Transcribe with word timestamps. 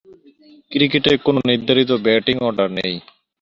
ক্রিকেটে 0.71 1.11
কোনও 1.25 1.39
নির্ধারিত 1.49 1.91
ব্যাটিং 2.05 2.35
অর্ডার 2.47 2.69
নেই। 2.77 2.93